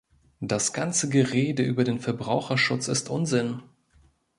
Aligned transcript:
Das 0.39 0.73
ganze 0.73 1.09
Gerede 1.09 1.61
über 1.61 1.83
den 1.83 1.99
Verbraucherschutz 1.99 2.87
ist 2.87 3.11
Unsinn. 3.11 3.61